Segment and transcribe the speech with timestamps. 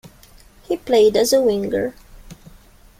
[0.63, 1.93] He played as a winger.